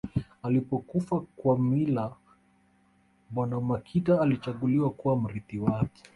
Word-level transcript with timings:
Alipokufa 0.43 1.21
Kawamila 1.43 2.15
bwana 3.29 3.61
Makita 3.61 4.21
alichaguliwa 4.21 4.89
kuwa 4.89 5.15
mrithi 5.15 5.59
wake 5.59 6.03